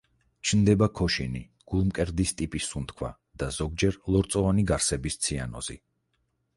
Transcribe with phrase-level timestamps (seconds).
[0.51, 1.41] ჩნდება ქოშინი,
[1.73, 3.13] გულმკერდის ტიპის სუნთქვა
[3.43, 5.83] და ზოგჯერ ლორწოვანი გარსების ციანოზი.